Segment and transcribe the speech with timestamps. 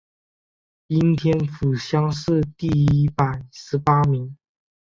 [0.87, 4.35] 应天府乡试第一百十八名。